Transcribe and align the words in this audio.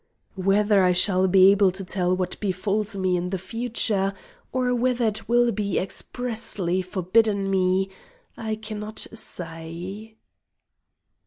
Whether 0.33 0.83
I 0.83 0.93
shall 0.93 1.27
be 1.27 1.51
able 1.51 1.71
to 1.73 1.85
tell 1.85 2.17
what 2.17 2.39
befalls 2.39 2.97
me 2.97 3.15
in 3.15 3.29
future, 3.29 4.15
or 4.51 4.73
whether 4.73 5.05
it 5.05 5.29
will 5.29 5.51
be 5.51 5.77
expressly 5.77 6.81
forbidden 6.81 7.51
me, 7.51 7.91
I 8.35 8.55
cannot 8.55 8.97
say. 9.13 10.15